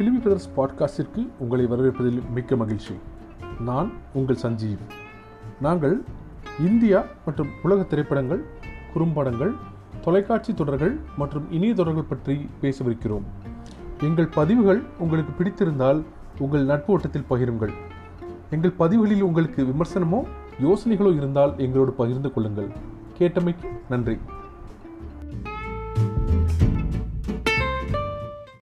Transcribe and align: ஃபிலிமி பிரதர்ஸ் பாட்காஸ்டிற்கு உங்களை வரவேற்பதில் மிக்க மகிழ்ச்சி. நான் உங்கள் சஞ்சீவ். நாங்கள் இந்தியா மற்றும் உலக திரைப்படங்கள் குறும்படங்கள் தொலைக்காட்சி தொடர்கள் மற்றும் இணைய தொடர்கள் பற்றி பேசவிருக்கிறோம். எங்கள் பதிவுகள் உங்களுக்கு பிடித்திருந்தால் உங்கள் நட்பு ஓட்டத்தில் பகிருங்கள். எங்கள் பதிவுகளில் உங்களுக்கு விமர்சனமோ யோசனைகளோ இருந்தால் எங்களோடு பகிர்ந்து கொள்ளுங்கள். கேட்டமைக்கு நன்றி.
ஃபிலிமி 0.00 0.20
பிரதர்ஸ் 0.20 0.50
பாட்காஸ்டிற்கு 0.56 1.28
உங்களை 1.38 1.64
வரவேற்பதில் 1.64 2.20
மிக்க 2.34 2.56
மகிழ்ச்சி. 2.56 2.94
நான் 3.60 3.92
உங்கள் 4.12 4.36
சஞ்சீவ். 4.42 4.78
நாங்கள் 5.60 6.02
இந்தியா 6.60 7.04
மற்றும் 7.26 7.48
உலக 7.62 7.82
திரைப்படங்கள் 7.82 8.44
குறும்படங்கள் 8.92 9.54
தொலைக்காட்சி 10.04 10.54
தொடர்கள் 10.54 10.98
மற்றும் 11.16 11.52
இணைய 11.52 11.74
தொடர்கள் 11.74 12.02
பற்றி 12.02 12.48
பேசவிருக்கிறோம். 12.62 13.22
எங்கள் 14.00 14.26
பதிவுகள் 14.26 14.82
உங்களுக்கு 14.98 15.32
பிடித்திருந்தால் 15.32 16.02
உங்கள் 16.38 16.64
நட்பு 16.64 16.92
ஓட்டத்தில் 16.92 17.24
பகிருங்கள். 17.30 17.72
எங்கள் 18.50 18.70
பதிவுகளில் 18.70 19.22
உங்களுக்கு 19.22 19.66
விமர்சனமோ 19.66 20.24
யோசனைகளோ 20.62 21.16
இருந்தால் 21.16 21.58
எங்களோடு 21.58 21.92
பகிர்ந்து 21.92 22.32
கொள்ளுங்கள். 22.32 22.68
கேட்டமைக்கு 23.18 23.64
நன்றி. 23.88 24.18